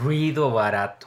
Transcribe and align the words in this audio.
demasiado 0.00 0.50
barato. 0.50 1.06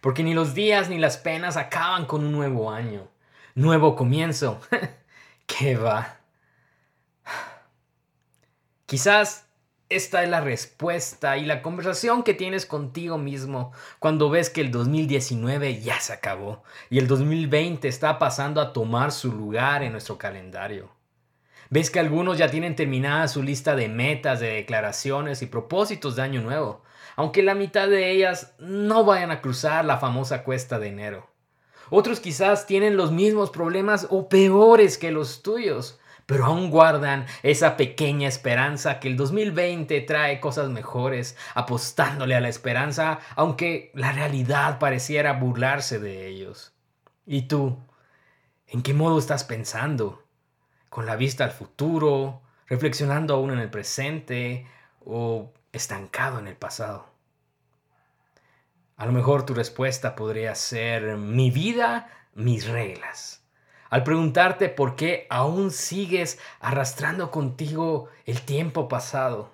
Porque 0.00 0.22
ni 0.22 0.34
los 0.34 0.54
días 0.54 0.88
ni 0.88 0.98
las 0.98 1.18
penas 1.18 1.56
acaban 1.56 2.06
con 2.06 2.24
un 2.24 2.32
nuevo 2.32 2.70
año. 2.70 3.08
Nuevo 3.54 3.96
comienzo. 3.96 4.60
¿Qué 5.46 5.76
va? 5.76 6.16
Quizás 8.86 9.46
esta 9.88 10.22
es 10.22 10.28
la 10.30 10.40
respuesta 10.40 11.36
y 11.36 11.44
la 11.44 11.62
conversación 11.62 12.22
que 12.22 12.32
tienes 12.32 12.64
contigo 12.64 13.18
mismo 13.18 13.72
cuando 13.98 14.30
ves 14.30 14.48
que 14.48 14.60
el 14.60 14.70
2019 14.70 15.80
ya 15.80 16.00
se 16.00 16.12
acabó 16.12 16.62
y 16.90 16.98
el 16.98 17.08
2020 17.08 17.88
está 17.88 18.18
pasando 18.18 18.60
a 18.60 18.72
tomar 18.72 19.10
su 19.10 19.32
lugar 19.32 19.82
en 19.82 19.92
nuestro 19.92 20.16
calendario. 20.16 20.90
Ves 21.70 21.90
que 21.90 22.00
algunos 22.00 22.38
ya 22.38 22.50
tienen 22.50 22.74
terminada 22.74 23.28
su 23.28 23.42
lista 23.42 23.76
de 23.76 23.88
metas, 23.88 24.40
de 24.40 24.54
declaraciones 24.54 25.42
y 25.42 25.46
propósitos 25.46 26.16
de 26.16 26.22
año 26.22 26.40
nuevo, 26.40 26.82
aunque 27.20 27.42
la 27.42 27.54
mitad 27.54 27.86
de 27.86 28.10
ellas 28.10 28.54
no 28.58 29.04
vayan 29.04 29.30
a 29.30 29.42
cruzar 29.42 29.84
la 29.84 29.98
famosa 29.98 30.42
cuesta 30.42 30.78
de 30.78 30.88
enero. 30.88 31.28
Otros 31.90 32.18
quizás 32.18 32.64
tienen 32.64 32.96
los 32.96 33.12
mismos 33.12 33.50
problemas 33.50 34.06
o 34.08 34.30
peores 34.30 34.96
que 34.96 35.10
los 35.10 35.42
tuyos, 35.42 36.00
pero 36.24 36.46
aún 36.46 36.70
guardan 36.70 37.26
esa 37.42 37.76
pequeña 37.76 38.26
esperanza 38.26 39.00
que 39.00 39.08
el 39.08 39.18
2020 39.18 40.00
trae 40.00 40.40
cosas 40.40 40.70
mejores, 40.70 41.36
apostándole 41.54 42.34
a 42.34 42.40
la 42.40 42.48
esperanza, 42.48 43.18
aunque 43.36 43.90
la 43.92 44.12
realidad 44.12 44.78
pareciera 44.78 45.34
burlarse 45.34 45.98
de 45.98 46.26
ellos. 46.26 46.72
¿Y 47.26 47.42
tú? 47.42 47.76
¿En 48.66 48.80
qué 48.80 48.94
modo 48.94 49.18
estás 49.18 49.44
pensando? 49.44 50.24
¿Con 50.88 51.04
la 51.04 51.16
vista 51.16 51.44
al 51.44 51.50
futuro? 51.50 52.40
¿Reflexionando 52.66 53.34
aún 53.34 53.50
en 53.50 53.58
el 53.58 53.68
presente? 53.68 54.66
¿O 55.04 55.52
estancado 55.70 56.38
en 56.38 56.46
el 56.46 56.56
pasado? 56.56 57.09
A 59.00 59.06
lo 59.06 59.12
mejor 59.12 59.46
tu 59.46 59.54
respuesta 59.54 60.14
podría 60.14 60.54
ser 60.54 61.16
mi 61.16 61.50
vida, 61.50 62.08
mis 62.34 62.68
reglas 62.68 63.40
al 63.90 64.04
preguntarte 64.04 64.68
por 64.68 64.96
qué 64.96 65.26
aún 65.28 65.72
sigues 65.72 66.38
arrastrando 66.60 67.30
contigo 67.30 68.08
el 68.24 68.40
tiempo 68.42 68.88
pasado. 68.88 69.50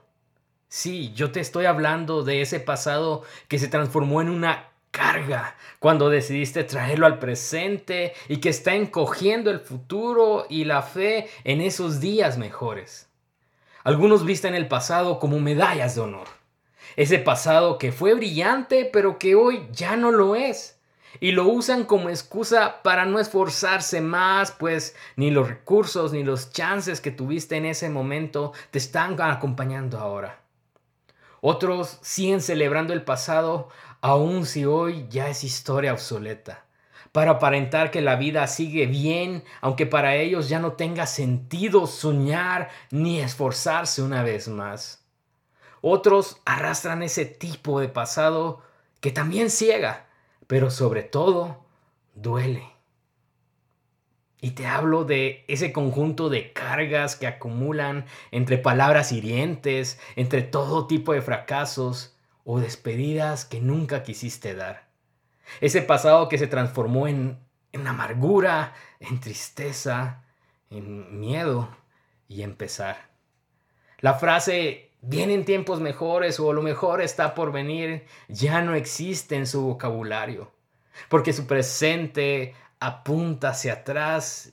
Sí, 0.69 1.13
yo 1.15 1.33
te 1.33 1.41
estoy 1.41 1.65
hablando 1.65 2.23
de 2.23 2.43
ese 2.43 2.61
pasado 2.61 3.23
que 3.49 3.59
se 3.59 3.69
transformó 3.69 4.21
en 4.21 4.29
una 4.29 4.69
carga 4.91 5.57
cuando 5.79 6.11
decidiste 6.11 6.65
traerlo 6.65 7.07
al 7.07 7.19
presente 7.19 8.13
y 8.29 8.39
que 8.39 8.51
está 8.51 8.75
encogiendo 8.75 9.51
el 9.51 9.61
futuro 9.61 10.47
y 10.51 10.65
la 10.65 10.83
fe 10.83 11.29
en 11.45 11.63
esos 11.63 12.01
días 12.01 12.37
mejores. 12.37 13.09
Algunos 13.85 14.25
visten 14.25 14.55
el 14.55 14.69
pasado 14.69 15.19
como 15.19 15.39
medallas 15.39 15.95
de 15.95 16.03
honor. 16.03 16.36
Ese 16.97 17.19
pasado 17.19 17.79
que 17.79 17.93
fue 17.93 18.15
brillante 18.15 18.89
pero 18.91 19.19
que 19.19 19.35
hoy 19.35 19.69
ya 19.71 19.97
no 19.97 20.11
lo 20.11 20.35
es 20.35 20.77
y 21.21 21.33
lo 21.33 21.47
usan 21.49 21.85
como 21.85 22.09
excusa 22.09 22.83
para 22.83 23.05
no 23.07 23.19
esforzarse 23.19 24.01
más, 24.01 24.53
pues 24.53 24.95
ni 25.17 25.31
los 25.31 25.49
recursos 25.49 26.13
ni 26.13 26.25
los 26.25 26.53
chances 26.53 27.01
que 27.01 27.11
tuviste 27.11 27.57
en 27.57 27.67
ese 27.67 27.89
momento 27.89 28.53
te 28.71 28.79
están 28.79 29.21
acompañando 29.21 29.99
ahora. 29.99 30.41
Otros 31.41 31.99
siguen 32.03 32.41
celebrando 32.41 32.93
el 32.93 33.03
pasado 33.03 33.69
aun 34.01 34.47
si 34.47 34.65
hoy 34.65 35.07
ya 35.09 35.29
es 35.29 35.45
historia 35.45 35.93
obsoleta, 35.93 36.65
para 37.13 37.33
aparentar 37.33 37.91
que 37.91 38.01
la 38.01 38.17
vida 38.17 38.47
sigue 38.47 38.87
bien, 38.87 39.45
aunque 39.61 39.87
para 39.87 40.17
ellos 40.17 40.49
ya 40.49 40.59
no 40.59 40.73
tenga 40.73 41.07
sentido 41.07 41.87
soñar 41.87 42.69
ni 42.91 43.21
esforzarse 43.21 44.03
una 44.03 44.23
vez 44.23 44.49
más. 44.49 45.06
Otros 45.89 46.41
arrastran 46.45 47.03
ese 47.03 47.27
tipo 47.27 47.79
de 47.81 47.89
pasado 47.89 48.63
que 49.01 49.13
también 49.13 49.51
ciega 49.51 50.07
pero 50.47 50.71
sobre 50.71 51.03
todo 51.03 51.65
duele. 52.15 52.73
Y 54.41 54.53
te 54.53 54.67
hablo 54.67 55.05
de 55.05 55.45
ese 55.49 55.73
conjunto 55.73 56.29
de 56.29 56.53
cargas 56.53 57.17
que 57.17 57.27
acumulan 57.27 58.07
entre 58.31 58.59
palabras 58.59 59.11
hirientes, 59.11 59.99
entre 60.15 60.43
todo 60.43 60.87
tipo 60.87 61.13
de 61.13 61.23
fracasos 61.23 62.15
o 62.45 62.61
despedidas 62.61 63.45
que 63.45 63.61
nunca 63.61 64.03
quisiste 64.03 64.55
dar. 64.55 64.89
Ese 65.61 65.83
pasado 65.83 66.29
que 66.29 66.39
se 66.39 66.47
transformó 66.47 67.09
en, 67.09 67.41
amargura, 67.87 68.75
en 69.01 69.21
tristeza, 69.21 70.23
en 70.71 71.19
miedo 71.19 71.69
y 72.29 72.43
en 72.43 72.55
pesar. 72.55 73.09
La 74.01 74.15
frase 74.15 74.86
vienen 75.01 75.45
tiempos 75.45 75.81
mejores 75.81 76.41
o 76.41 76.53
lo 76.53 76.63
mejor 76.63 77.01
está 77.01 77.35
por 77.35 77.53
venir, 77.53 78.07
ya 78.29 78.63
no 78.63 78.75
existe 78.75 79.37
en 79.37 79.47
su 79.47 79.63
vocabulario, 79.63 80.53
porque 81.09 81.33
su 81.33 81.47
presente 81.47 82.55
apunta 82.81 83.51
hacia 83.51 83.75
atrás 83.75 84.53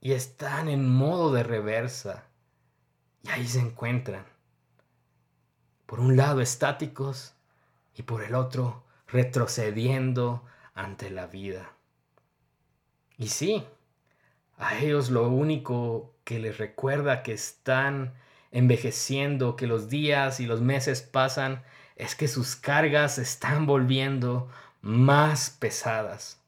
y 0.00 0.12
están 0.12 0.68
en 0.68 0.88
modo 0.88 1.32
de 1.32 1.42
reversa. 1.42 2.24
Y 3.22 3.30
ahí 3.30 3.46
se 3.46 3.60
encuentran, 3.60 4.26
por 5.86 6.00
un 6.00 6.16
lado 6.16 6.40
estáticos 6.40 7.34
y 7.94 8.02
por 8.02 8.22
el 8.22 8.34
otro 8.34 8.84
retrocediendo 9.06 10.44
ante 10.74 11.10
la 11.10 11.26
vida. 11.26 11.72
Y 13.16 13.28
sí, 13.28 13.64
a 14.58 14.78
ellos 14.78 15.10
lo 15.10 15.28
único 15.28 16.14
que 16.24 16.38
les 16.38 16.58
recuerda 16.58 17.22
que 17.22 17.32
están 17.32 18.14
envejeciendo, 18.54 19.56
que 19.56 19.66
los 19.66 19.90
días 19.90 20.40
y 20.40 20.46
los 20.46 20.62
meses 20.62 21.02
pasan, 21.02 21.62
es 21.96 22.14
que 22.14 22.28
sus 22.28 22.56
cargas 22.56 23.16
se 23.16 23.22
están 23.22 23.66
volviendo 23.66 24.48
más 24.80 25.50
pesadas. 25.50 26.40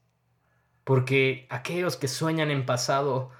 Porque 0.84 1.46
aquellos 1.50 1.96
que 1.96 2.06
sueñan 2.06 2.50
en 2.52 2.64
pasado, 2.64 3.32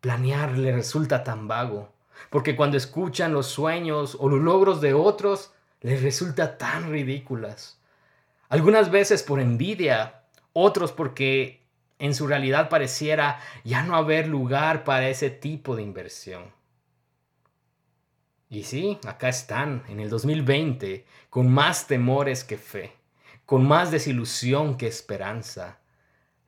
planear 0.00 0.58
les 0.58 0.74
resulta 0.74 1.22
tan 1.22 1.46
vago. 1.46 1.92
Porque 2.28 2.56
cuando 2.56 2.76
escuchan 2.76 3.32
los 3.32 3.46
sueños 3.46 4.16
o 4.18 4.28
los 4.28 4.40
logros 4.40 4.80
de 4.80 4.94
otros, 4.94 5.52
les 5.80 6.02
resulta 6.02 6.58
tan 6.58 6.90
ridículas. 6.90 7.78
Algunas 8.48 8.90
veces 8.90 9.22
por 9.22 9.40
envidia, 9.40 10.22
otros 10.52 10.90
porque 10.90 11.62
en 12.00 12.14
su 12.14 12.26
realidad 12.26 12.68
pareciera 12.68 13.38
ya 13.62 13.84
no 13.84 13.94
haber 13.94 14.26
lugar 14.26 14.82
para 14.82 15.08
ese 15.08 15.30
tipo 15.30 15.76
de 15.76 15.82
inversión. 15.82 16.57
Y 18.50 18.62
sí, 18.62 18.98
acá 19.06 19.28
están, 19.28 19.84
en 19.88 20.00
el 20.00 20.08
2020, 20.08 21.04
con 21.28 21.52
más 21.52 21.86
temores 21.86 22.44
que 22.44 22.56
fe, 22.56 22.96
con 23.44 23.66
más 23.66 23.90
desilusión 23.90 24.78
que 24.78 24.86
esperanza, 24.86 25.80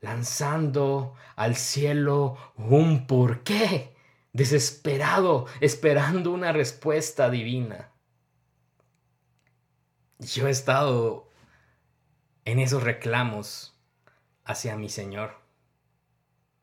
lanzando 0.00 1.15
al 1.37 1.56
cielo 1.56 2.38
un 2.56 3.06
por 3.06 3.43
qué, 3.43 3.94
desesperado, 4.33 5.47
esperando 5.61 6.31
una 6.33 6.53
respuesta 6.53 7.28
divina. 7.28 7.91
Yo 10.19 10.49
he 10.49 10.50
estado 10.50 11.28
en 12.47 12.61
esos 12.61 12.82
reclamos 12.82 13.79
hacia 14.44 14.76
mi 14.76 14.88
Señor. 14.88 15.38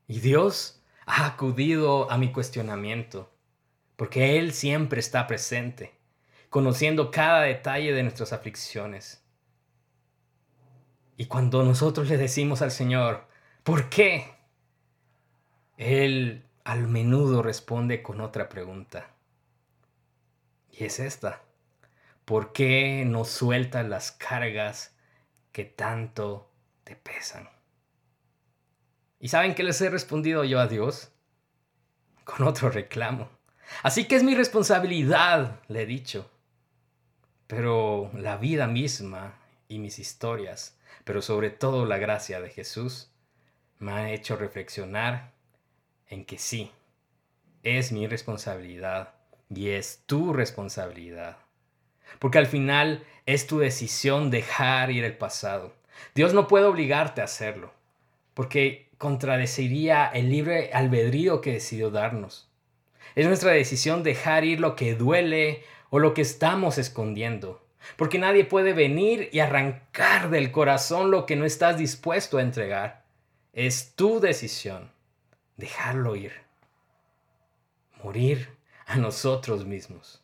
Y 0.08 0.20
Dios 0.20 0.82
ha 1.06 1.26
acudido 1.26 2.10
a 2.10 2.18
mi 2.18 2.32
cuestionamiento 2.32 3.30
porque 3.98 4.38
Él 4.38 4.52
siempre 4.52 5.00
está 5.00 5.26
presente, 5.26 5.92
conociendo 6.50 7.10
cada 7.10 7.40
detalle 7.40 7.92
de 7.92 8.04
nuestras 8.04 8.32
aflicciones. 8.32 9.24
Y 11.16 11.26
cuando 11.26 11.64
nosotros 11.64 12.08
le 12.08 12.16
decimos 12.16 12.62
al 12.62 12.70
Señor, 12.70 13.26
¿por 13.64 13.88
qué? 13.88 14.36
Él 15.76 16.44
al 16.62 16.86
menudo 16.86 17.42
responde 17.42 18.00
con 18.00 18.20
otra 18.20 18.48
pregunta. 18.48 19.10
Y 20.70 20.84
es 20.84 21.00
esta. 21.00 21.42
¿Por 22.24 22.52
qué 22.52 23.04
no 23.04 23.24
sueltas 23.24 23.84
las 23.88 24.12
cargas 24.12 24.96
que 25.50 25.64
tanto 25.64 26.52
te 26.84 26.94
pesan? 26.94 27.48
¿Y 29.18 29.26
saben 29.26 29.56
qué 29.56 29.64
les 29.64 29.80
he 29.80 29.90
respondido 29.90 30.44
yo 30.44 30.60
a 30.60 30.68
Dios? 30.68 31.10
Con 32.22 32.46
otro 32.46 32.70
reclamo. 32.70 33.37
Así 33.82 34.04
que 34.04 34.16
es 34.16 34.22
mi 34.22 34.34
responsabilidad, 34.34 35.60
le 35.68 35.82
he 35.82 35.86
dicho. 35.86 36.30
Pero 37.46 38.10
la 38.14 38.36
vida 38.36 38.66
misma 38.66 39.38
y 39.68 39.78
mis 39.78 39.98
historias, 39.98 40.76
pero 41.04 41.22
sobre 41.22 41.50
todo 41.50 41.86
la 41.86 41.98
gracia 41.98 42.40
de 42.40 42.50
Jesús, 42.50 43.10
me 43.78 43.92
ha 43.92 44.12
hecho 44.12 44.36
reflexionar 44.36 45.32
en 46.08 46.24
que 46.24 46.38
sí, 46.38 46.70
es 47.62 47.92
mi 47.92 48.06
responsabilidad 48.06 49.14
y 49.50 49.70
es 49.70 50.02
tu 50.06 50.32
responsabilidad. 50.32 51.38
Porque 52.18 52.38
al 52.38 52.46
final 52.46 53.04
es 53.26 53.46
tu 53.46 53.58
decisión 53.58 54.30
dejar 54.30 54.90
ir 54.90 55.04
el 55.04 55.16
pasado. 55.16 55.74
Dios 56.14 56.32
no 56.34 56.48
puede 56.48 56.66
obligarte 56.66 57.20
a 57.20 57.24
hacerlo, 57.24 57.72
porque 58.34 58.88
contradeciría 58.98 60.06
el 60.06 60.30
libre 60.30 60.70
albedrío 60.72 61.40
que 61.40 61.52
decidió 61.52 61.90
darnos. 61.90 62.47
Es 63.18 63.26
nuestra 63.26 63.50
decisión 63.50 64.04
dejar 64.04 64.44
ir 64.44 64.60
lo 64.60 64.76
que 64.76 64.94
duele 64.94 65.64
o 65.90 65.98
lo 65.98 66.14
que 66.14 66.22
estamos 66.22 66.78
escondiendo. 66.78 67.66
porque 67.96 68.16
nadie 68.16 68.44
puede 68.44 68.72
venir 68.74 69.28
y 69.32 69.40
arrancar 69.40 70.30
del 70.30 70.52
corazón 70.52 71.10
lo 71.10 71.26
que 71.26 71.34
no 71.34 71.44
estás 71.44 71.78
dispuesto 71.78 72.38
a 72.38 72.42
entregar. 72.42 73.02
Es 73.52 73.96
tu 73.96 74.20
decisión 74.20 74.92
dejarlo 75.56 76.14
ir, 76.14 76.32
morir 78.04 78.50
a 78.86 78.94
nosotros 78.94 79.64
mismos. 79.64 80.22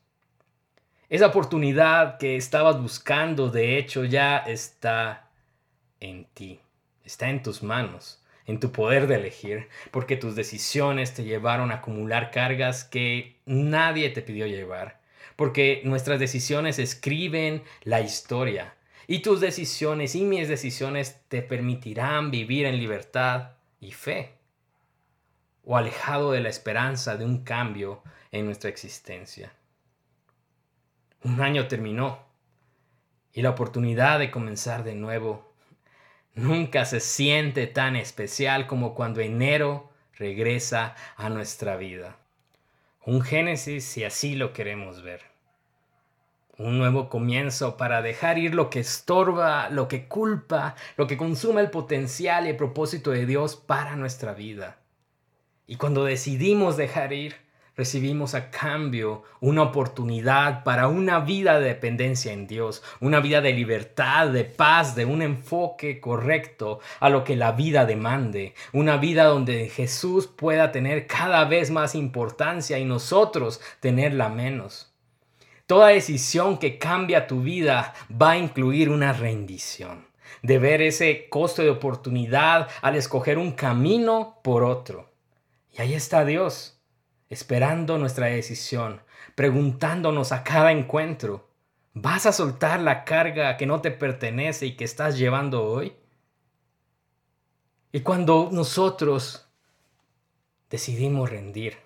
Esa 1.08 1.26
oportunidad 1.26 2.17
que 2.19 2.37
estabas 2.37 2.81
buscando, 2.81 3.50
de 3.50 3.76
hecho, 3.76 4.05
ya 4.05 4.37
está 4.38 5.31
en 5.99 6.26
ti, 6.26 6.61
está 7.02 7.29
en 7.29 7.43
tus 7.43 7.61
manos, 7.61 8.23
en 8.46 8.61
tu 8.61 8.73
poder 8.73 9.06
de 9.06 9.17
elegir, 9.17 9.69
porque 9.91 10.17
tus 10.17 10.37
decisiones 10.37 11.14
te 11.14 11.25
llevaron 11.25 11.70
a 11.70 11.76
acumular 11.76 12.31
cargas 12.31 12.85
que 12.85 13.37
nadie 13.46 14.11
te 14.11 14.23
pidió 14.23 14.46
llevar 14.46 15.05
porque 15.37 15.82
nuestras 15.85 16.20
decisiones 16.20 16.79
escriben 16.79 17.62
la 17.82 18.00
historia 18.00 18.75
y 19.06 19.20
tus 19.20 19.41
decisiones 19.41 20.14
y 20.14 20.23
mis 20.23 20.49
decisiones 20.49 21.20
te 21.29 21.43
permitirán 21.43 22.31
vivir 22.31 22.67
en 22.67 22.79
libertad 22.79 23.50
y 23.81 23.93
fe 23.93 24.32
o 25.64 25.76
alejado 25.76 26.32
de 26.32 26.41
la 26.41 26.49
esperanza 26.49 27.17
de 27.17 27.25
un 27.25 27.43
cambio 27.43 28.02
en 28.32 28.46
nuestra 28.46 28.70
existencia. 28.70 29.52
Un 31.23 31.41
año 31.41 31.69
terminó 31.69 32.19
y 33.32 33.43
la 33.43 33.50
oportunidad 33.50 34.19
de 34.19 34.31
comenzar 34.31 34.85
de 34.85 34.94
nuevo 34.94 35.53
nunca 36.34 36.84
se 36.84 37.00
siente 37.00 37.66
tan 37.66 37.96
especial 37.96 38.66
como 38.66 38.94
cuando 38.94 39.20
enero 39.20 39.90
regresa 40.16 40.94
a 41.16 41.28
nuestra 41.28 41.76
vida. 41.76 42.16
Un 43.04 43.22
Génesis 43.22 43.84
si 43.84 44.04
así 44.04 44.34
lo 44.34 44.52
queremos 44.52 45.02
ver. 45.02 45.22
Un 46.56 46.78
nuevo 46.78 47.08
comienzo 47.08 47.76
para 47.76 48.00
dejar 48.00 48.38
ir 48.38 48.54
lo 48.54 48.70
que 48.70 48.78
estorba, 48.81 49.69
lo 49.70 49.88
que 49.88 50.06
culpa, 50.06 50.76
lo 50.96 51.06
que 51.06 51.16
consume 51.16 51.60
el 51.60 51.70
potencial 51.70 52.46
y 52.46 52.50
el 52.50 52.56
propósito 52.56 53.10
de 53.10 53.26
Dios 53.26 53.56
para 53.56 53.96
nuestra 53.96 54.34
vida. 54.34 54.78
Y 55.66 55.76
cuando 55.76 56.04
decidimos 56.04 56.76
dejar 56.76 57.12
ir, 57.12 57.44
recibimos 57.76 58.34
a 58.34 58.50
cambio 58.50 59.24
una 59.40 59.62
oportunidad 59.62 60.62
para 60.64 60.88
una 60.88 61.20
vida 61.20 61.58
de 61.58 61.68
dependencia 61.68 62.32
en 62.32 62.46
Dios, 62.46 62.82
una 63.00 63.20
vida 63.20 63.40
de 63.40 63.52
libertad, 63.52 64.28
de 64.28 64.44
paz, 64.44 64.94
de 64.94 65.04
un 65.04 65.22
enfoque 65.22 66.00
correcto 66.00 66.80
a 67.00 67.10
lo 67.10 67.24
que 67.24 67.36
la 67.36 67.52
vida 67.52 67.84
demande, 67.84 68.54
una 68.72 68.96
vida 68.96 69.24
donde 69.24 69.68
Jesús 69.68 70.26
pueda 70.26 70.72
tener 70.72 71.06
cada 71.06 71.44
vez 71.44 71.70
más 71.70 71.94
importancia 71.94 72.78
y 72.78 72.84
nosotros 72.84 73.60
tenerla 73.80 74.28
menos. 74.28 74.92
Toda 75.66 75.88
decisión 75.88 76.58
que 76.58 76.78
cambia 76.78 77.26
tu 77.26 77.40
vida 77.40 77.94
va 78.10 78.32
a 78.32 78.38
incluir 78.38 78.90
una 78.90 79.12
rendición, 79.12 80.06
de 80.42 80.58
ver 80.58 80.82
ese 80.82 81.28
costo 81.30 81.62
de 81.62 81.70
oportunidad 81.70 82.68
al 82.82 82.96
escoger 82.96 83.38
un 83.38 83.52
camino 83.52 84.40
por 84.42 84.62
otro. 84.62 85.10
Y 85.72 85.80
ahí 85.80 85.94
está 85.94 86.24
Dios 86.24 86.73
esperando 87.28 87.98
nuestra 87.98 88.26
decisión, 88.26 89.00
preguntándonos 89.34 90.32
a 90.32 90.44
cada 90.44 90.72
encuentro, 90.72 91.48
¿vas 91.92 92.26
a 92.26 92.32
soltar 92.32 92.80
la 92.80 93.04
carga 93.04 93.56
que 93.56 93.66
no 93.66 93.80
te 93.80 93.90
pertenece 93.90 94.66
y 94.66 94.76
que 94.76 94.84
estás 94.84 95.18
llevando 95.18 95.64
hoy? 95.64 95.94
Y 97.92 98.00
cuando 98.00 98.50
nosotros 98.52 99.48
decidimos 100.68 101.30
rendir 101.30 101.76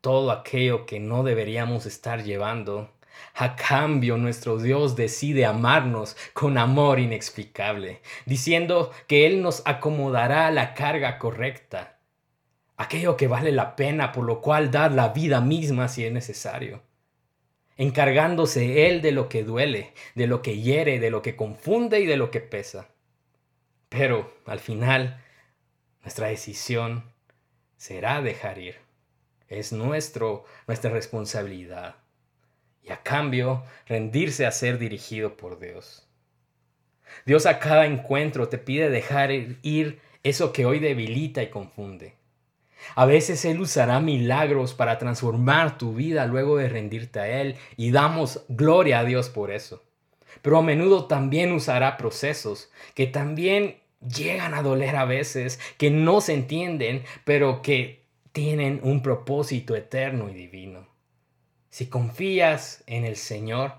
todo 0.00 0.30
aquello 0.30 0.86
que 0.86 1.00
no 1.00 1.22
deberíamos 1.22 1.86
estar 1.86 2.22
llevando, 2.22 2.90
a 3.34 3.56
cambio, 3.56 4.16
nuestro 4.16 4.58
Dios 4.58 4.96
decide 4.96 5.46
amarnos 5.46 6.16
con 6.32 6.58
amor 6.58 6.98
inexplicable, 6.98 8.00
diciendo 8.26 8.90
que 9.06 9.26
Él 9.26 9.40
nos 9.40 9.62
acomodará 9.64 10.50
la 10.50 10.74
carga 10.74 11.18
correcta 11.18 11.93
aquello 12.76 13.16
que 13.16 13.28
vale 13.28 13.52
la 13.52 13.76
pena, 13.76 14.12
por 14.12 14.24
lo 14.24 14.40
cual 14.40 14.70
dar 14.70 14.92
la 14.92 15.08
vida 15.08 15.40
misma 15.40 15.88
si 15.88 16.04
es 16.04 16.12
necesario. 16.12 16.82
Encargándose 17.76 18.88
Él 18.88 19.02
de 19.02 19.12
lo 19.12 19.28
que 19.28 19.42
duele, 19.42 19.92
de 20.14 20.26
lo 20.26 20.42
que 20.42 20.60
hiere, 20.60 21.00
de 21.00 21.10
lo 21.10 21.22
que 21.22 21.36
confunde 21.36 22.00
y 22.00 22.06
de 22.06 22.16
lo 22.16 22.30
que 22.30 22.40
pesa. 22.40 22.88
Pero 23.88 24.32
al 24.46 24.60
final, 24.60 25.20
nuestra 26.02 26.28
decisión 26.28 27.12
será 27.76 28.22
dejar 28.22 28.58
ir. 28.58 28.76
Es 29.48 29.72
nuestro, 29.72 30.44
nuestra 30.66 30.90
responsabilidad. 30.90 31.96
Y 32.82 32.92
a 32.92 33.02
cambio, 33.02 33.64
rendirse 33.86 34.46
a 34.46 34.52
ser 34.52 34.78
dirigido 34.78 35.36
por 35.36 35.58
Dios. 35.58 36.08
Dios 37.24 37.46
a 37.46 37.58
cada 37.58 37.86
encuentro 37.86 38.48
te 38.48 38.58
pide 38.58 38.90
dejar 38.90 39.30
ir 39.32 40.00
eso 40.22 40.52
que 40.52 40.66
hoy 40.66 40.80
debilita 40.80 41.42
y 41.42 41.50
confunde 41.50 42.14
a 42.94 43.06
veces 43.06 43.44
Él 43.44 43.60
usará 43.60 44.00
milagros 44.00 44.74
para 44.74 44.98
transformar 44.98 45.78
tu 45.78 45.94
vida 45.94 46.26
luego 46.26 46.56
de 46.56 46.68
rendirte 46.68 47.20
a 47.20 47.40
Él 47.40 47.56
y 47.76 47.90
damos 47.90 48.44
gloria 48.48 49.00
a 49.00 49.04
Dios 49.04 49.28
por 49.28 49.50
eso. 49.50 49.82
Pero 50.42 50.58
a 50.58 50.62
menudo 50.62 51.06
también 51.06 51.52
usará 51.52 51.96
procesos 51.96 52.70
que 52.94 53.06
también 53.06 53.80
llegan 54.00 54.54
a 54.54 54.62
doler 54.62 54.96
a 54.96 55.04
veces, 55.04 55.58
que 55.78 55.90
no 55.90 56.20
se 56.20 56.34
entienden, 56.34 57.04
pero 57.24 57.62
que 57.62 58.04
tienen 58.32 58.80
un 58.82 59.02
propósito 59.02 59.76
eterno 59.76 60.28
y 60.28 60.34
divino. 60.34 60.88
Si 61.70 61.86
confías 61.86 62.84
en 62.86 63.04
el 63.04 63.16
Señor, 63.16 63.74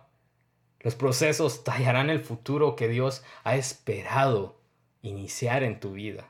los 0.80 0.96
procesos 0.96 1.64
tallarán 1.64 2.10
el 2.10 2.22
futuro 2.22 2.76
que 2.76 2.88
Dios 2.88 3.24
ha 3.44 3.56
esperado 3.56 4.60
iniciar 5.02 5.64
en 5.64 5.80
tu 5.80 5.94
vida 5.94 6.30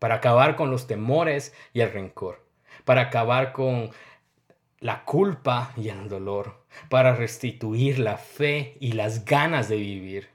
para 0.00 0.16
acabar 0.16 0.56
con 0.56 0.72
los 0.72 0.88
temores 0.88 1.54
y 1.72 1.82
el 1.82 1.92
rencor, 1.92 2.44
para 2.84 3.02
acabar 3.02 3.52
con 3.52 3.90
la 4.80 5.04
culpa 5.04 5.72
y 5.76 5.90
el 5.90 6.08
dolor, 6.08 6.64
para 6.88 7.14
restituir 7.14 8.00
la 8.00 8.16
fe 8.16 8.76
y 8.80 8.92
las 8.92 9.24
ganas 9.24 9.68
de 9.68 9.76
vivir. 9.76 10.30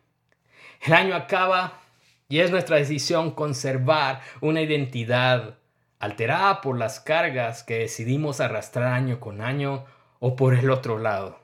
El 0.82 0.94
año 0.94 1.16
acaba 1.16 1.82
y 2.30 2.40
es 2.40 2.52
nuestra 2.52 2.78
decisión 2.78 3.32
conservar 3.32 4.22
una 4.40 4.62
identidad 4.62 5.58
alterada 6.00 6.62
por 6.62 6.78
las 6.78 7.00
cargas 7.00 7.64
que 7.64 7.80
decidimos 7.80 8.40
arrastrar 8.40 8.94
año 8.94 9.20
con 9.20 9.42
año 9.42 9.86
o 10.20 10.36
por 10.36 10.54
el 10.54 10.70
otro 10.70 11.00
lado, 11.00 11.40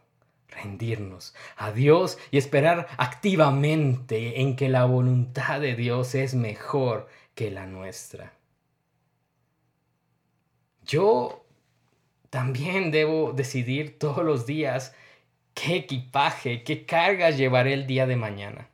rendirnos 0.49 1.33
a 1.57 1.71
Dios 1.71 2.19
y 2.29 2.37
esperar 2.37 2.87
activamente 2.97 4.41
en 4.41 4.55
que 4.55 4.69
la 4.69 4.85
voluntad 4.85 5.59
de 5.59 5.75
Dios 5.75 6.13
es 6.13 6.35
mejor 6.35 7.07
que 7.41 7.49
la 7.49 7.65
nuestra. 7.65 8.33
Yo 10.85 11.43
también 12.29 12.91
debo 12.91 13.33
decidir 13.33 13.97
todos 13.97 14.23
los 14.23 14.45
días 14.45 14.93
qué 15.55 15.77
equipaje, 15.77 16.61
qué 16.61 16.85
cargas 16.85 17.39
llevaré 17.39 17.73
el 17.73 17.87
día 17.87 18.05
de 18.05 18.15
mañana. 18.15 18.69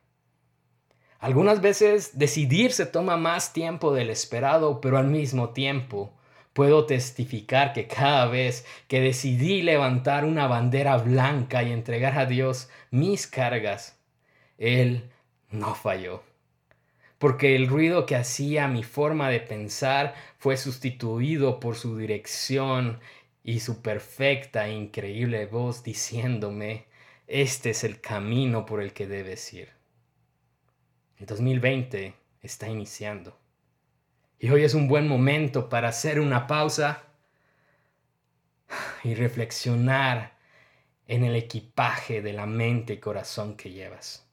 Algunas 1.18 1.62
veces 1.62 2.18
decidir 2.18 2.72
se 2.72 2.84
toma 2.84 3.16
más 3.16 3.54
tiempo 3.54 3.94
del 3.94 4.10
esperado, 4.10 4.82
pero 4.82 4.98
al 4.98 5.06
mismo 5.06 5.54
tiempo 5.54 6.12
puedo 6.52 6.84
testificar 6.84 7.72
que 7.72 7.86
cada 7.86 8.26
vez 8.26 8.66
que 8.86 9.00
decidí 9.00 9.62
levantar 9.62 10.26
una 10.26 10.46
bandera 10.46 10.98
blanca 10.98 11.62
y 11.62 11.72
entregar 11.72 12.18
a 12.18 12.26
Dios 12.26 12.68
mis 12.90 13.26
cargas, 13.26 13.98
Él 14.58 15.10
no 15.50 15.74
falló 15.74 16.27
porque 17.18 17.56
el 17.56 17.66
ruido 17.66 18.06
que 18.06 18.16
hacía 18.16 18.68
mi 18.68 18.84
forma 18.84 19.28
de 19.28 19.40
pensar 19.40 20.14
fue 20.38 20.56
sustituido 20.56 21.58
por 21.60 21.76
su 21.76 21.96
dirección 21.96 23.00
y 23.42 23.60
su 23.60 23.82
perfecta 23.82 24.68
e 24.68 24.72
increíble 24.72 25.46
voz 25.46 25.82
diciéndome, 25.82 26.86
este 27.26 27.70
es 27.70 27.82
el 27.84 28.00
camino 28.00 28.64
por 28.64 28.80
el 28.80 28.92
que 28.92 29.06
debes 29.06 29.52
ir. 29.52 29.70
El 31.18 31.26
2020 31.26 32.14
está 32.42 32.68
iniciando. 32.68 33.36
Y 34.38 34.50
hoy 34.50 34.62
es 34.62 34.74
un 34.74 34.86
buen 34.86 35.08
momento 35.08 35.68
para 35.68 35.88
hacer 35.88 36.20
una 36.20 36.46
pausa 36.46 37.02
y 39.02 39.14
reflexionar 39.14 40.38
en 41.08 41.24
el 41.24 41.34
equipaje 41.34 42.22
de 42.22 42.32
la 42.32 42.46
mente 42.46 42.92
y 42.94 42.98
corazón 42.98 43.56
que 43.56 43.72
llevas. 43.72 44.27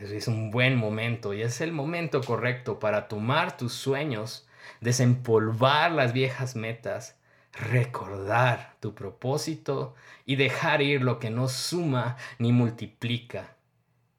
Es 0.00 0.28
un 0.28 0.50
buen 0.50 0.76
momento 0.76 1.34
y 1.34 1.42
es 1.42 1.60
el 1.60 1.72
momento 1.72 2.22
correcto 2.22 2.78
para 2.78 3.06
tomar 3.06 3.58
tus 3.58 3.74
sueños, 3.74 4.48
desempolvar 4.80 5.92
las 5.92 6.14
viejas 6.14 6.56
metas, 6.56 7.18
recordar 7.52 8.76
tu 8.80 8.94
propósito 8.94 9.94
y 10.24 10.36
dejar 10.36 10.80
ir 10.80 11.02
lo 11.02 11.18
que 11.18 11.28
no 11.28 11.48
suma 11.48 12.16
ni 12.38 12.50
multiplica 12.50 13.56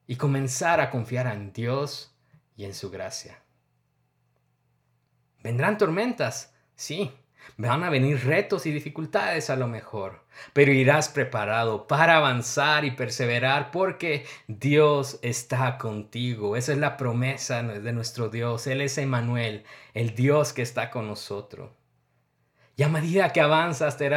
y 0.06 0.16
comenzar 0.16 0.80
a 0.80 0.90
confiar 0.90 1.26
en 1.26 1.52
Dios 1.52 2.14
y 2.56 2.64
en 2.64 2.74
su 2.74 2.90
gracia. 2.90 3.42
Vendrán 5.42 5.78
tormentas, 5.78 6.54
sí, 6.76 7.10
Van 7.56 7.84
a 7.84 7.90
venir 7.90 8.24
retos 8.24 8.66
y 8.66 8.72
dificultades 8.72 9.50
a 9.50 9.56
lo 9.56 9.68
mejor, 9.68 10.24
pero 10.52 10.72
irás 10.72 11.08
preparado 11.08 11.86
para 11.86 12.16
avanzar 12.16 12.84
y 12.84 12.92
perseverar 12.92 13.70
porque 13.70 14.24
Dios 14.48 15.18
está 15.22 15.78
contigo. 15.78 16.56
Esa 16.56 16.72
es 16.72 16.78
la 16.78 16.96
promesa 16.96 17.62
de 17.62 17.92
nuestro 17.92 18.28
Dios. 18.28 18.66
Él 18.66 18.80
es 18.80 18.98
Emmanuel, 18.98 19.64
el 19.94 20.14
Dios 20.14 20.52
que 20.52 20.62
está 20.62 20.90
con 20.90 21.06
nosotros. 21.06 21.70
Y 22.74 22.84
a 22.84 22.88
medida 22.88 23.32
que 23.32 23.40
avanzas 23.40 23.98
te 23.98 24.08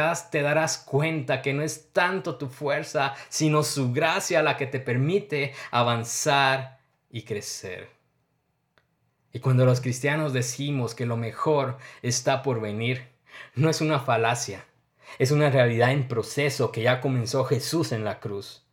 darás 0.42 0.78
cuenta 0.78 1.42
que 1.42 1.52
no 1.52 1.62
es 1.62 1.92
tanto 1.92 2.36
tu 2.36 2.48
fuerza, 2.48 3.14
sino 3.28 3.62
su 3.62 3.92
gracia 3.92 4.42
la 4.42 4.56
que 4.56 4.66
te 4.66 4.80
permite 4.80 5.52
avanzar 5.70 6.78
y 7.10 7.22
crecer. 7.22 7.90
Y 9.32 9.40
cuando 9.40 9.66
los 9.66 9.82
cristianos 9.82 10.32
decimos 10.32 10.94
que 10.94 11.04
lo 11.04 11.18
mejor 11.18 11.76
está 12.00 12.42
por 12.42 12.58
venir, 12.58 13.15
no 13.54 13.70
es 13.70 13.80
una 13.80 14.00
falacia, 14.00 14.64
es 15.18 15.30
una 15.30 15.50
realidad 15.50 15.92
en 15.92 16.08
proceso 16.08 16.72
que 16.72 16.82
ya 16.82 17.00
comenzó 17.00 17.44
Jesús 17.44 17.92
en 17.92 18.04
la 18.04 18.20
cruz. 18.20 18.64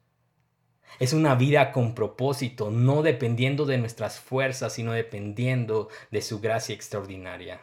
Es 1.00 1.13
una 1.13 1.36
vida 1.36 1.72
con 1.72 1.96
propósito, 1.96 2.70
no 2.70 3.01
dependiendo 3.01 3.65
de 3.65 3.77
nuestras 3.77 4.20
fuerzas, 4.20 4.74
sino 4.74 4.91
dependiendo 4.91 5.89
de 6.12 6.22
su 6.22 6.39
gracia 6.39 6.75
extraordinaria. 6.75 7.62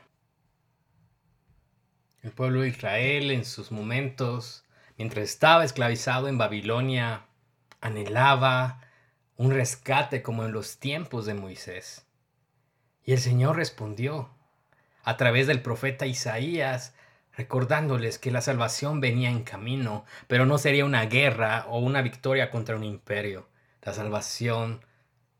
El 2.22 2.32
pueblo 2.32 2.62
de 2.62 2.68
Israel 2.68 3.30
en 3.30 3.44
sus 3.44 3.70
momentos, 3.70 4.64
mientras 4.98 5.24
estaba 5.24 5.64
esclavizado 5.64 6.28
en 6.28 6.38
Babilonia, 6.38 7.26
anhelaba 7.80 8.80
un 9.36 9.52
rescate 9.52 10.22
como 10.22 10.44
en 10.44 10.52
los 10.52 10.78
tiempos 10.78 11.24
de 11.24 11.34
Moisés. 11.34 12.06
Y 13.04 13.12
el 13.12 13.20
Señor 13.20 13.56
respondió 13.56 14.28
a 15.02 15.16
través 15.16 15.46
del 15.46 15.62
profeta 15.62 16.06
Isaías 16.06 16.94
recordándoles 17.36 18.18
que 18.18 18.30
la 18.30 18.42
salvación 18.42 19.00
venía 19.00 19.30
en 19.30 19.44
camino, 19.44 20.04
pero 20.26 20.46
no 20.46 20.58
sería 20.58 20.84
una 20.84 21.06
guerra 21.06 21.66
o 21.68 21.78
una 21.78 22.02
victoria 22.02 22.50
contra 22.50 22.76
un 22.76 22.84
imperio. 22.84 23.48
La 23.82 23.94
salvación 23.94 24.84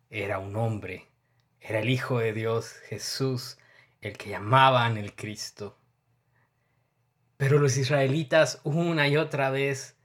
era 0.08 0.38
un 0.38 0.56
hombre, 0.56 1.08
era 1.60 1.80
el 1.80 1.90
Hijo 1.90 2.18
de 2.18 2.32
Dios, 2.32 2.72
Jesús, 2.88 3.58
el 4.00 4.16
que 4.16 4.30
llamaban 4.30 4.96
el 4.96 5.14
Cristo. 5.14 5.78
Pero 7.36 7.58
los 7.58 7.76
israelitas 7.76 8.60
una 8.64 9.08
y 9.08 9.16
otra 9.16 9.50
vez 9.50 9.96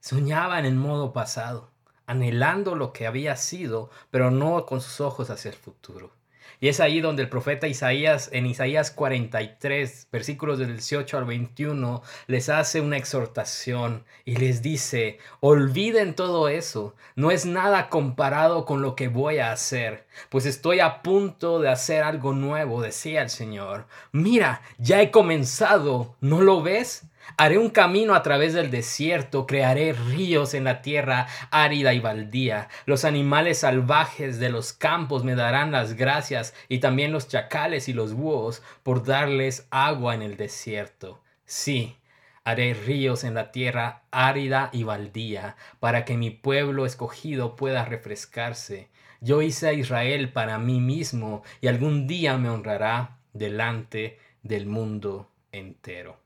soñaban 0.00 0.64
en 0.64 0.76
modo 0.76 1.12
pasado, 1.12 1.72
anhelando 2.06 2.76
lo 2.76 2.92
que 2.92 3.06
había 3.06 3.36
sido, 3.36 3.90
pero 4.10 4.30
no 4.30 4.64
con 4.66 4.80
sus 4.80 5.00
ojos 5.00 5.30
hacia 5.30 5.50
el 5.50 5.56
futuro. 5.56 6.15
Y 6.60 6.68
es 6.68 6.80
ahí 6.80 7.00
donde 7.00 7.22
el 7.22 7.28
profeta 7.28 7.66
Isaías, 7.66 8.30
en 8.32 8.46
Isaías 8.46 8.90
43, 8.90 10.08
versículos 10.10 10.58
del 10.58 10.72
18 10.72 11.18
al 11.18 11.24
21, 11.24 12.02
les 12.26 12.48
hace 12.48 12.80
una 12.80 12.96
exhortación 12.96 14.04
y 14.24 14.36
les 14.36 14.62
dice, 14.62 15.18
olviden 15.40 16.14
todo 16.14 16.48
eso, 16.48 16.94
no 17.14 17.30
es 17.30 17.46
nada 17.46 17.88
comparado 17.88 18.64
con 18.64 18.82
lo 18.82 18.96
que 18.96 19.08
voy 19.08 19.38
a 19.38 19.52
hacer, 19.52 20.06
pues 20.30 20.46
estoy 20.46 20.80
a 20.80 21.02
punto 21.02 21.60
de 21.60 21.68
hacer 21.68 22.02
algo 22.02 22.32
nuevo, 22.32 22.82
decía 22.82 23.22
el 23.22 23.30
Señor. 23.30 23.86
Mira, 24.12 24.62
ya 24.78 25.02
he 25.02 25.10
comenzado, 25.10 26.16
¿no 26.20 26.40
lo 26.40 26.62
ves? 26.62 27.04
Haré 27.36 27.58
un 27.58 27.70
camino 27.70 28.14
a 28.14 28.22
través 28.22 28.54
del 28.54 28.70
desierto, 28.70 29.46
crearé 29.46 29.92
ríos 29.92 30.54
en 30.54 30.64
la 30.64 30.80
tierra 30.80 31.26
árida 31.50 31.92
y 31.92 32.00
baldía. 32.00 32.68
Los 32.86 33.04
animales 33.04 33.58
salvajes 33.58 34.38
de 34.38 34.48
los 34.48 34.72
campos 34.72 35.24
me 35.24 35.34
darán 35.34 35.72
las 35.72 35.94
gracias 35.94 36.54
y 36.68 36.78
también 36.78 37.12
los 37.12 37.28
chacales 37.28 37.88
y 37.88 37.92
los 37.92 38.14
búhos 38.14 38.62
por 38.82 39.04
darles 39.04 39.66
agua 39.70 40.14
en 40.14 40.22
el 40.22 40.36
desierto. 40.36 41.22
Sí, 41.44 41.96
haré 42.44 42.74
ríos 42.74 43.24
en 43.24 43.34
la 43.34 43.50
tierra 43.50 44.04
árida 44.10 44.70
y 44.72 44.84
baldía 44.84 45.56
para 45.80 46.04
que 46.04 46.16
mi 46.16 46.30
pueblo 46.30 46.86
escogido 46.86 47.56
pueda 47.56 47.84
refrescarse. 47.84 48.88
Yo 49.20 49.42
hice 49.42 49.68
a 49.68 49.72
Israel 49.72 50.32
para 50.32 50.58
mí 50.58 50.80
mismo 50.80 51.42
y 51.60 51.66
algún 51.66 52.06
día 52.06 52.38
me 52.38 52.48
honrará 52.48 53.18
delante 53.32 54.18
del 54.42 54.66
mundo 54.66 55.30
entero. 55.52 56.25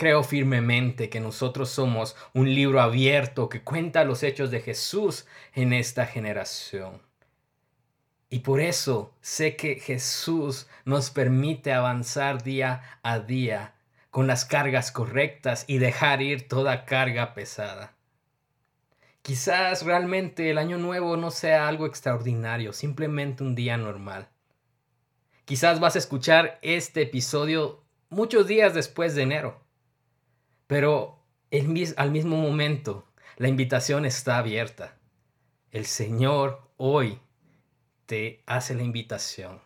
Creo 0.00 0.22
firmemente 0.22 1.10
que 1.10 1.20
nosotros 1.20 1.68
somos 1.68 2.16
un 2.32 2.54
libro 2.54 2.80
abierto 2.80 3.50
que 3.50 3.62
cuenta 3.62 4.02
los 4.02 4.22
hechos 4.22 4.50
de 4.50 4.62
Jesús 4.62 5.26
en 5.52 5.74
esta 5.74 6.06
generación. 6.06 7.02
Y 8.30 8.38
por 8.38 8.62
eso 8.62 9.12
sé 9.20 9.56
que 9.56 9.74
Jesús 9.74 10.68
nos 10.86 11.10
permite 11.10 11.74
avanzar 11.74 12.42
día 12.42 12.80
a 13.02 13.18
día 13.18 13.74
con 14.08 14.26
las 14.26 14.46
cargas 14.46 14.90
correctas 14.90 15.66
y 15.66 15.76
dejar 15.76 16.22
ir 16.22 16.48
toda 16.48 16.86
carga 16.86 17.34
pesada. 17.34 17.92
Quizás 19.20 19.84
realmente 19.84 20.48
el 20.48 20.56
año 20.56 20.78
nuevo 20.78 21.18
no 21.18 21.30
sea 21.30 21.68
algo 21.68 21.84
extraordinario, 21.84 22.72
simplemente 22.72 23.44
un 23.44 23.54
día 23.54 23.76
normal. 23.76 24.30
Quizás 25.44 25.78
vas 25.78 25.94
a 25.94 25.98
escuchar 25.98 26.58
este 26.62 27.02
episodio 27.02 27.84
muchos 28.08 28.46
días 28.46 28.72
después 28.72 29.14
de 29.14 29.24
enero. 29.24 29.69
Pero 30.70 31.18
al 31.96 32.12
mismo 32.12 32.36
momento, 32.36 33.04
la 33.38 33.48
invitación 33.48 34.04
está 34.04 34.38
abierta. 34.38 34.94
El 35.72 35.84
Señor 35.84 36.70
hoy 36.76 37.18
te 38.06 38.44
hace 38.46 38.76
la 38.76 38.84
invitación 38.84 39.60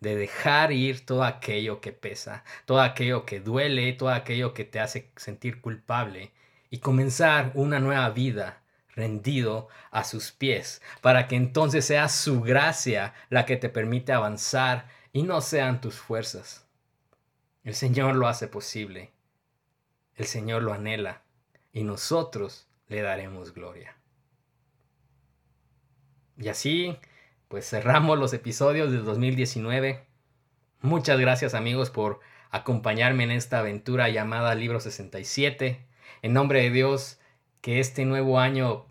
de 0.00 0.16
dejar 0.16 0.70
ir 0.70 1.06
todo 1.06 1.24
aquello 1.24 1.80
que 1.80 1.92
pesa, 1.92 2.44
todo 2.66 2.82
aquello 2.82 3.24
que 3.24 3.40
duele, 3.40 3.94
todo 3.94 4.10
aquello 4.10 4.52
que 4.52 4.66
te 4.66 4.80
hace 4.80 5.10
sentir 5.16 5.62
culpable 5.62 6.30
y 6.68 6.80
comenzar 6.80 7.52
una 7.54 7.80
nueva 7.80 8.10
vida 8.10 8.60
rendido 8.90 9.68
a 9.90 10.04
sus 10.04 10.30
pies, 10.30 10.82
para 11.00 11.26
que 11.26 11.36
entonces 11.36 11.86
sea 11.86 12.10
su 12.10 12.42
gracia 12.42 13.14
la 13.30 13.46
que 13.46 13.56
te 13.56 13.70
permite 13.70 14.12
avanzar 14.12 14.88
y 15.10 15.22
no 15.22 15.40
sean 15.40 15.80
tus 15.80 15.94
fuerzas. 15.94 16.66
El 17.64 17.74
Señor 17.74 18.14
lo 18.14 18.28
hace 18.28 18.46
posible 18.46 19.10
el 20.20 20.26
Señor 20.26 20.62
lo 20.62 20.74
anhela 20.74 21.22
y 21.72 21.82
nosotros 21.82 22.68
le 22.88 23.00
daremos 23.00 23.54
gloria. 23.54 23.96
Y 26.36 26.50
así, 26.50 26.98
pues 27.48 27.66
cerramos 27.66 28.18
los 28.18 28.34
episodios 28.34 28.92
del 28.92 29.06
2019. 29.06 30.04
Muchas 30.82 31.18
gracias 31.18 31.54
amigos 31.54 31.88
por 31.88 32.20
acompañarme 32.50 33.24
en 33.24 33.30
esta 33.30 33.60
aventura 33.60 34.10
llamada 34.10 34.54
Libro 34.54 34.78
67. 34.78 35.86
En 36.20 36.34
nombre 36.34 36.60
de 36.64 36.70
Dios, 36.70 37.18
que 37.62 37.80
este 37.80 38.04
nuevo 38.04 38.38
año 38.38 38.84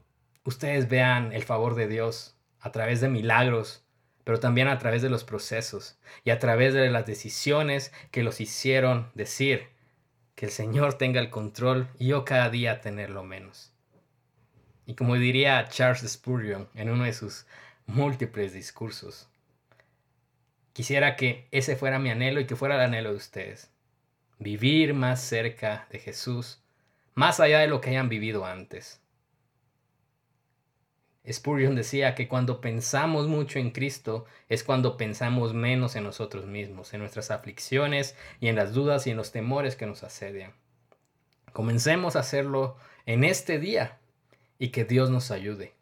ustedes 0.45 0.89
vean 0.89 1.31
el 1.31 1.43
favor 1.43 1.75
de 1.75 1.88
Dios 1.88 2.38
a 2.59 2.71
través 2.71 3.01
de 3.01 3.09
milagros, 3.09 3.86
pero 4.24 4.39
también 4.39 4.67
a 4.67 4.79
través 4.79 5.03
de 5.03 5.12
los 5.12 5.24
procesos 5.25 6.00
y 6.24 6.31
a 6.31 6.39
través 6.39 6.74
de 6.74 6.89
las 6.89 7.05
decisiones 7.05 7.93
que 8.09 8.24
los 8.24 8.41
hicieron 8.41 9.12
decir 9.13 9.77
que 10.39 10.46
el 10.46 10.53
Señor 10.53 10.93
tenga 10.93 11.19
el 11.19 11.29
control 11.29 11.89
y 12.00 12.08
yo 12.08 12.24
cada 12.24 12.50
día 12.50 12.79
tenerlo 12.79 13.25
menos. 13.25 13.74
Y 14.86 14.93
como 14.93 15.15
diría 15.15 15.67
Charles 15.67 16.10
Spurgeon 16.10 16.69
en 16.75 16.89
uno 16.89 17.03
de 17.03 17.12
sus 17.12 17.46
múltiples 17.88 18.53
discursos, 18.53 19.27
quisiera 20.72 21.17
que 21.17 21.50
ese 21.51 21.75
fuera 21.75 22.00
mi 22.00 22.10
anhelo 22.10 22.39
y 22.39 22.46
que 22.46 22.55
fuera 22.55 22.75
el 22.75 22.81
anhelo 22.81 23.10
de 23.10 23.17
ustedes. 23.17 23.69
Vivir 24.38 24.93
más 24.93 25.22
cerca 25.22 25.89
de 25.91 26.00
Jesús, 26.00 26.63
más 27.15 27.41
allá 27.41 27.60
de 27.60 27.67
lo 27.67 27.81
que 27.81 27.89
hayan 27.89 28.08
vivido 28.08 28.46
antes. 28.46 29.01
Spurgeon 31.27 31.75
decía 31.75 32.15
que 32.15 32.27
cuando 32.27 32.61
pensamos 32.61 33.27
mucho 33.27 33.59
en 33.59 33.71
Cristo 33.71 34.25
es 34.47 34.63
cuando 34.63 34.97
pensamos 34.97 35.53
menos 35.53 35.95
en 35.95 36.03
nosotros 36.03 36.45
mismos, 36.45 36.93
en 36.93 37.01
nuestras 37.01 37.29
aflicciones 37.29 38.15
y 38.39 38.47
en 38.47 38.55
las 38.55 38.73
dudas 38.73 39.05
y 39.05 39.11
en 39.11 39.17
los 39.17 39.31
temores 39.31 39.75
que 39.75 39.85
nos 39.85 40.03
asedian. 40.03 40.53
Comencemos 41.51 42.15
a 42.15 42.19
hacerlo 42.19 42.77
en 43.05 43.23
este 43.23 43.59
día 43.59 43.99
y 44.57 44.69
que 44.69 44.85
Dios 44.85 45.09
nos 45.09 45.31
ayude. 45.31 45.73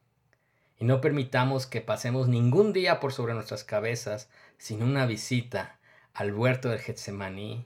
Y 0.79 0.85
no 0.85 1.01
permitamos 1.01 1.65
que 1.65 1.81
pasemos 1.81 2.27
ningún 2.27 2.73
día 2.73 2.99
por 2.99 3.13
sobre 3.13 3.33
nuestras 3.33 3.63
cabezas 3.63 4.29
sin 4.57 4.83
una 4.83 5.05
visita 5.05 5.79
al 6.13 6.33
huerto 6.33 6.69
del 6.69 6.79
Getsemaní 6.79 7.65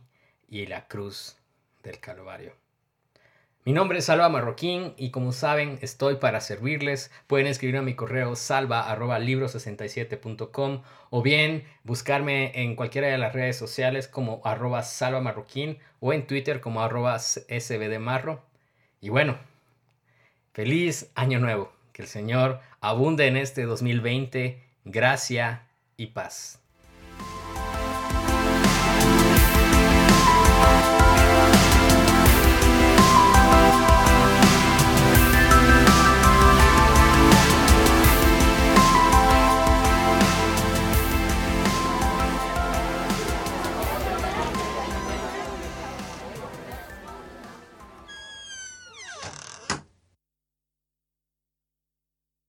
y 0.49 0.65
la 0.65 0.87
cruz 0.87 1.37
del 1.83 1.99
Calvario. 1.99 2.53
Mi 3.63 3.74
nombre 3.74 4.00
es 4.00 4.06
Salva 4.06 4.27
Marroquín 4.27 4.96
y 4.98 5.12
como 5.12 5.32
saben 5.32 5.77
estoy 5.84 6.15
para 6.15 6.41
servirles. 6.41 7.12
Pueden 7.27 7.46
escribir 7.46 7.77
a 7.77 7.84
mi 7.84 7.94
correo 7.94 8.36
salva.libro67.com 8.36 10.82
o 11.12 11.22
bien 11.22 11.65
buscarme 11.84 12.60
en 12.60 12.75
cualquiera 12.75 13.10
de 13.10 13.20
las 13.20 13.34
redes 13.34 13.58
sociales 13.58 14.08
como 14.08 14.41
arroba 14.46 14.82
salva 14.82 15.22
marroquín 15.22 15.77
o 16.00 16.12
en 16.12 16.25
Twitter 16.25 16.60
como 16.60 16.82
arroba 16.82 17.20
sbdmarro. 17.20 18.44
Y 19.00 19.10
bueno, 19.10 19.38
feliz 20.53 21.12
año 21.13 21.39
nuevo. 21.39 21.72
Que 21.94 22.01
el 22.01 22.08
Señor 22.08 22.62
abunde 22.80 23.27
en 23.27 23.38
este 23.38 23.65
2020. 23.65 24.60
Gracia 24.86 25.68
y 25.98 26.08
paz. 26.08 26.60